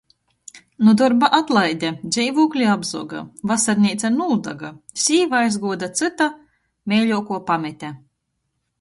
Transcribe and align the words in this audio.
Nu 0.85 0.93
dorba 1.01 1.27
atlaide, 1.39 1.91
dzeivūkli 2.15 2.65
apzoga, 2.77 3.21
vasarneica 3.53 4.13
nūdaga, 4.17 4.75
sīva 5.05 5.41
aizguo 5.45 5.79
da 5.85 5.95
cyta, 6.03 6.33
meiļuokuo 6.95 7.45
pamete... 7.53 7.99